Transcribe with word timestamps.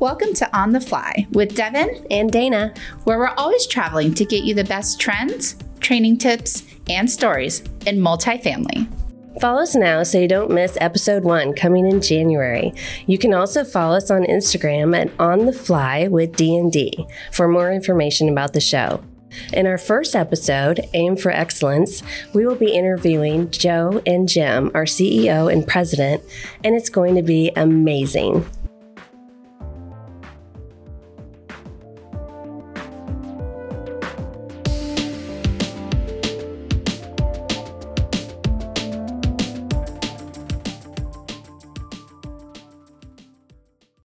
Welcome 0.00 0.32
to 0.36 0.56
On 0.56 0.72
the 0.72 0.80
Fly 0.80 1.26
with 1.32 1.54
Devin 1.54 2.06
and 2.10 2.32
Dana, 2.32 2.72
where 3.04 3.18
we're 3.18 3.34
always 3.36 3.66
traveling 3.66 4.14
to 4.14 4.24
get 4.24 4.44
you 4.44 4.54
the 4.54 4.64
best 4.64 4.98
trends, 4.98 5.56
training 5.80 6.16
tips, 6.16 6.64
and 6.88 7.08
stories 7.08 7.60
in 7.84 7.98
multifamily. 7.98 8.88
Follow 9.42 9.60
us 9.60 9.74
now 9.74 10.02
so 10.02 10.18
you 10.18 10.26
don't 10.26 10.52
miss 10.52 10.78
episode 10.80 11.22
one 11.22 11.52
coming 11.52 11.86
in 11.86 12.00
January. 12.00 12.72
You 13.06 13.18
can 13.18 13.34
also 13.34 13.62
follow 13.62 13.98
us 13.98 14.10
on 14.10 14.22
Instagram 14.22 14.98
at 14.98 15.12
On 15.20 15.44
the 15.44 15.52
Fly 15.52 16.08
with 16.08 16.34
D&D 16.34 17.06
for 17.30 17.46
more 17.46 17.70
information 17.70 18.30
about 18.30 18.54
the 18.54 18.60
show. 18.60 19.04
In 19.52 19.66
our 19.66 19.76
first 19.76 20.16
episode, 20.16 20.80
Aim 20.94 21.14
for 21.14 21.30
Excellence, 21.30 22.02
we 22.32 22.46
will 22.46 22.56
be 22.56 22.72
interviewing 22.72 23.50
Joe 23.50 24.00
and 24.06 24.26
Jim, 24.26 24.70
our 24.72 24.86
CEO 24.86 25.52
and 25.52 25.68
president, 25.68 26.22
and 26.64 26.74
it's 26.74 26.88
going 26.88 27.16
to 27.16 27.22
be 27.22 27.52
amazing. 27.54 28.46